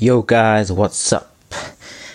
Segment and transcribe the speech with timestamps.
[0.00, 1.36] Yo guys, what's up?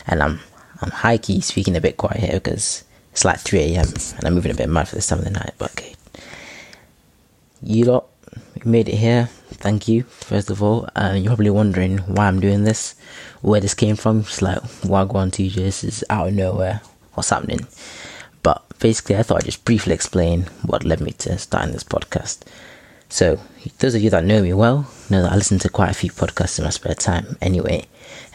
[0.05, 0.41] And I'm
[0.81, 3.88] I'm high key speaking a bit quiet here because it's like 3 a.m.
[4.17, 5.54] and I'm moving a bit mad for this time of the night.
[5.57, 5.96] But okay,
[7.63, 8.07] you lot
[8.65, 9.28] made it here.
[9.52, 10.04] Thank you.
[10.04, 12.96] First of all, uh, you're probably wondering why I'm doing this,
[13.42, 14.21] where this came from.
[14.21, 16.81] It's like Wagwan TJ, this is out of nowhere.
[17.13, 17.66] What's happening?
[18.43, 22.39] But basically, I thought I'd just briefly explain what led me to starting this podcast.
[23.07, 23.39] So,
[23.80, 26.12] those of you that know me well know that I listen to quite a few
[26.12, 27.85] podcasts in my spare time anyway.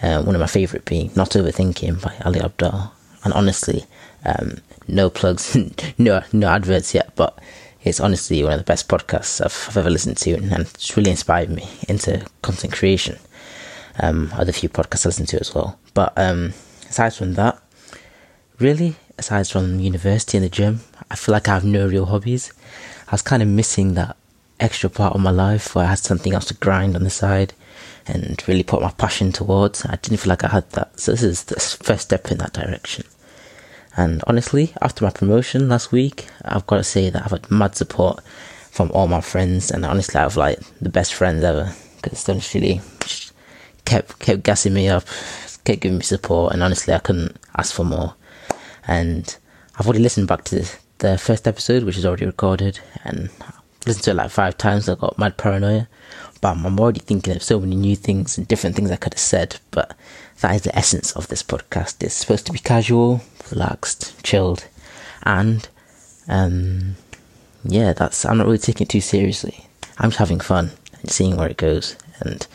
[0.03, 2.91] Uh, one of my favourite being Not Overthinking by Ali Abdaal.
[3.25, 3.85] And honestly,
[4.25, 4.59] um,
[4.89, 5.57] no plugs,
[5.99, 7.39] no no adverts yet, but
[7.83, 10.97] it's honestly one of the best podcasts I've, I've ever listened to, and, and, it's
[10.97, 13.19] really inspired me into content creation.
[14.01, 15.79] Um, other few podcasts I listen to as well.
[15.93, 16.53] But um,
[16.89, 17.63] aside from that,
[18.59, 20.81] really, aside from university and the gym,
[21.11, 22.53] I feel like I have no real hobbies.
[23.09, 24.17] I was kind of missing that
[24.61, 27.53] extra part of my life where I had something else to grind on the side
[28.07, 29.85] and really put my passion towards.
[29.85, 31.01] I didn't feel like I had that.
[31.01, 33.05] So this is the first step in that direction.
[33.97, 37.77] And honestly, after my promotion last week, I've got to say that I've had mad
[37.77, 38.23] support
[38.71, 42.41] from all my friends, and honestly, I have like the best friends ever because they
[42.53, 42.81] really
[43.85, 45.05] kept kept gassing me up,
[45.65, 48.17] kept giving me support, and honestly, I couldn't ask for more.
[48.89, 49.37] And
[49.79, 53.31] I've already listened back to the first episode, which is already recorded, and
[53.87, 54.89] listened to it like five times.
[54.89, 55.89] I got mad paranoia.
[56.41, 59.21] But I'm already thinking of so many new things and different things I could have
[59.21, 59.57] said.
[59.71, 59.97] But
[60.41, 62.03] that is the essence of this podcast.
[62.03, 64.67] It's supposed to be casual, relaxed, chilled,
[65.23, 65.67] and
[66.29, 66.97] um,
[67.65, 68.27] yeah, that's.
[68.27, 69.67] I'm not really taking it too seriously.
[69.97, 71.97] I'm just having fun and seeing where it goes.
[72.21, 72.47] And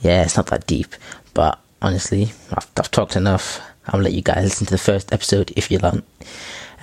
[0.00, 0.94] yeah, it's not that deep.
[1.34, 3.60] But honestly, I've, I've talked enough.
[3.88, 6.04] I'll let you guys listen to the first episode if you want.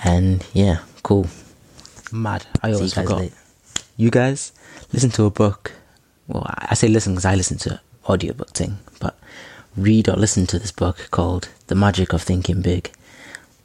[0.03, 1.27] And yeah, cool.
[2.11, 2.45] Mad.
[2.61, 3.19] I always forgot.
[3.19, 3.35] Later
[3.97, 4.51] you guys
[4.91, 5.71] listen to a book.
[6.27, 9.17] Well, I say listen because I listen to audiobook thing, but
[9.77, 12.91] read or listen to this book called The Magic of Thinking Big.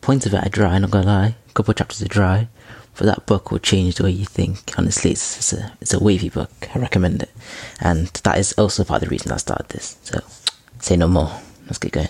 [0.00, 1.34] Points of it are dry, not gonna lie.
[1.48, 2.48] A couple chapters are dry,
[2.96, 4.58] but that book will change the way you think.
[4.78, 6.50] Honestly, it's, it's a it's a wavy book.
[6.74, 7.30] I recommend it,
[7.80, 9.98] and that is also part of the reason I started this.
[10.02, 10.20] So,
[10.80, 11.30] say no more.
[11.66, 12.08] Let's get going.